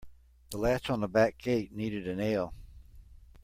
[0.49, 2.55] The latch on the back gate needed a nail.